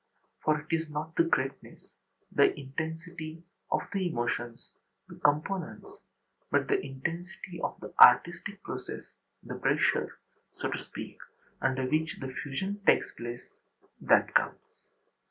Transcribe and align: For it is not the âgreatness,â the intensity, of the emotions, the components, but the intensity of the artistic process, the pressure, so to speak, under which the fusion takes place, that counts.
For 0.43 0.59
it 0.59 0.65
is 0.73 0.89
not 0.89 1.15
the 1.15 1.25
âgreatness,â 1.25 1.87
the 2.31 2.59
intensity, 2.59 3.43
of 3.69 3.81
the 3.93 4.09
emotions, 4.09 4.71
the 5.07 5.13
components, 5.17 5.85
but 6.49 6.67
the 6.67 6.83
intensity 6.83 7.61
of 7.61 7.79
the 7.81 7.93
artistic 8.03 8.63
process, 8.63 9.03
the 9.43 9.53
pressure, 9.59 10.17
so 10.55 10.71
to 10.71 10.81
speak, 10.81 11.19
under 11.61 11.83
which 11.85 12.17
the 12.19 12.29
fusion 12.41 12.81
takes 12.83 13.11
place, 13.11 13.43
that 13.99 14.33
counts. 14.33 14.65